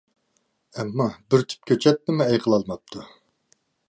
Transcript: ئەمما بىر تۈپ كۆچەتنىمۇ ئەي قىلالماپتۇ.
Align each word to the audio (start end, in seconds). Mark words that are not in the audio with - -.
ئەمما 0.77 1.05
بىر 1.33 1.43
تۈپ 1.53 1.69
كۆچەتنىمۇ 1.71 2.27
ئەي 2.31 2.41
قىلالماپتۇ. 2.47 3.05